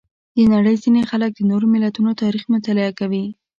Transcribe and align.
د 0.35 0.37
نړۍ 0.53 0.75
ځینې 0.83 1.01
خلک 1.09 1.31
د 1.35 1.41
نورو 1.49 1.65
ملتونو 1.73 2.11
تاریخ 2.21 2.43
مطالعه 2.53 2.91
کوي. 2.99 3.25